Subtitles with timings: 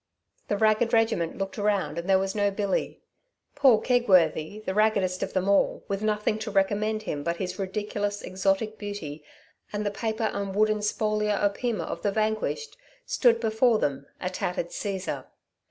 [0.47, 3.03] The ragged regiment looked around and there was no Billy.
[3.53, 8.23] Paul Kegworthy, the raggedest of them all, with nothing to recommend him but his ridiculous
[8.23, 9.23] exotic beauty
[9.71, 14.71] and the paper and wooden spolia opima of the vanquished, stood before them, a tattered
[14.71, 15.27] Caesar.